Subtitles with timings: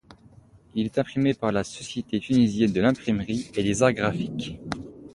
[0.73, 4.57] Il est imprimé par la Société tunisienne de l'imprimerie et des arts graphiques.